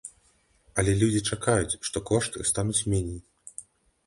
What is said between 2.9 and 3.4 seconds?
меней.